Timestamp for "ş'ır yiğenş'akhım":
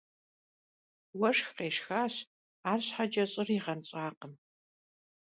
3.31-4.33